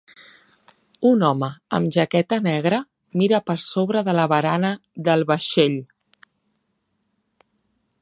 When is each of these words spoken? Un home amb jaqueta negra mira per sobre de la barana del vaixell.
Un 1.09 1.25
home 1.27 1.49
amb 1.79 1.91
jaqueta 1.97 2.39
negra 2.47 2.81
mira 3.23 3.41
per 3.51 3.59
sobre 3.67 4.05
de 4.11 4.19
la 4.21 4.27
barana 4.35 4.75
del 5.09 5.29
vaixell. 5.35 5.81